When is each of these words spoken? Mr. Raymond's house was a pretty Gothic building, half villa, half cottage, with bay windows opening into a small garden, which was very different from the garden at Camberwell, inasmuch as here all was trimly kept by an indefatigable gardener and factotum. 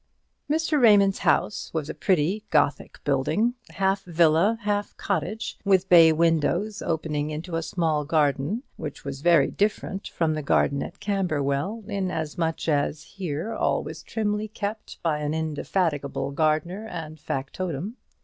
Mr. 0.49 0.81
Raymond's 0.81 1.19
house 1.19 1.69
was 1.75 1.87
a 1.87 1.93
pretty 1.93 2.43
Gothic 2.49 2.97
building, 3.03 3.53
half 3.69 4.03
villa, 4.05 4.57
half 4.63 4.97
cottage, 4.97 5.59
with 5.63 5.89
bay 5.89 6.11
windows 6.11 6.81
opening 6.81 7.29
into 7.29 7.55
a 7.55 7.61
small 7.61 8.03
garden, 8.03 8.63
which 8.77 9.05
was 9.05 9.21
very 9.21 9.51
different 9.51 10.07
from 10.07 10.33
the 10.33 10.41
garden 10.41 10.81
at 10.81 10.99
Camberwell, 10.99 11.83
inasmuch 11.87 12.67
as 12.67 13.03
here 13.03 13.53
all 13.53 13.83
was 13.83 14.01
trimly 14.01 14.47
kept 14.47 14.97
by 15.03 15.19
an 15.19 15.35
indefatigable 15.35 16.31
gardener 16.31 16.87
and 16.87 17.19
factotum. 17.19 17.97